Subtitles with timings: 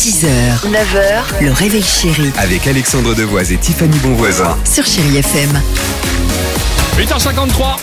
[0.00, 0.24] 6h,
[0.64, 4.56] 9h, le réveil chéri Avec Alexandre Devoise et Tiffany Bonvoisin.
[4.64, 5.60] sur Chérie FM.
[6.96, 7.76] 8h53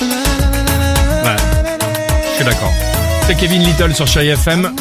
[0.00, 1.36] Ouais,
[2.30, 2.72] je suis d'accord.
[3.26, 4.72] C'est Kevin Little sur Chérie FM.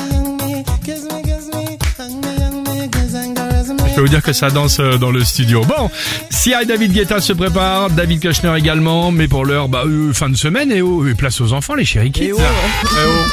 [3.89, 5.65] Je peux vous dire que ça danse euh, dans le studio.
[5.65, 5.89] Bon,
[6.29, 10.29] Sia et David Guetta se préparent, David Kushner également, mais pour l'heure, bah, euh, fin
[10.29, 12.27] de semaine, et oh, et place aux enfants, les chéri kids.
[12.29, 12.39] Eh oh,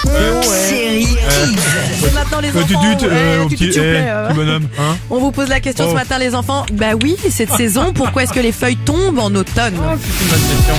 [0.07, 0.09] eh.
[0.09, 0.56] Chérie
[2.45, 2.63] Euh,
[2.99, 5.91] tu euh, ouais, petit, eh, euh, bonhomme, hein On vous pose la question Oh.
[5.91, 6.67] ce matin les enfants.
[6.73, 10.41] Bah oui, cette saison, pourquoi est-ce que les feuilles tombent en automne C'est une bonne
[10.41, 10.75] question.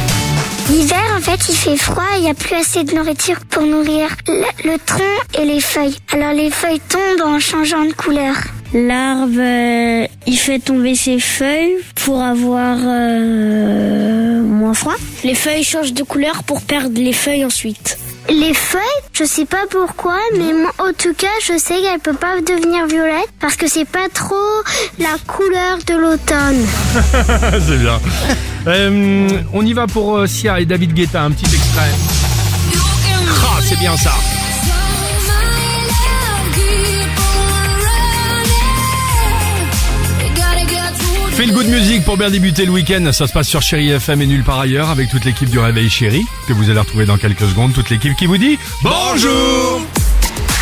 [0.69, 4.09] L'hiver, en fait, il fait froid, il n'y a plus assez de nourriture pour nourrir
[4.27, 5.03] le, le tronc
[5.41, 5.95] et les feuilles.
[6.11, 8.35] Alors les feuilles tombent en changeant de couleur.
[8.73, 14.95] L'arbre, euh, il fait tomber ses feuilles pour avoir euh, moins froid.
[15.23, 17.97] Les feuilles changent de couleur pour perdre les feuilles ensuite.
[18.29, 18.81] Les feuilles,
[19.13, 23.31] je sais pas pourquoi, mais en tout cas, je sais qu'elles peuvent pas devenir violettes
[23.39, 24.35] parce que c'est pas trop
[24.99, 26.65] la couleur de l'automne.
[27.67, 27.99] c'est bien.
[28.67, 31.91] Euh, on y va pour euh, Sia et David Guetta, un petit extrait.
[33.43, 34.11] Ah, c'est bien ça.
[41.37, 43.11] Feel good music pour bien débuter le week-end.
[43.11, 45.87] Ça se passe sur Chéri FM et nulle part ailleurs avec toute l'équipe du Réveil
[45.87, 47.73] Chéri que vous allez retrouver dans quelques secondes.
[47.73, 49.81] Toute l'équipe qui vous dit bonjour.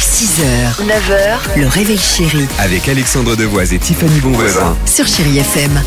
[0.02, 4.76] 6h, 9h, le réveil chéri Avec Alexandre Devoise et Tiffany Bonvoisin.
[4.86, 5.82] sur Chérie FM.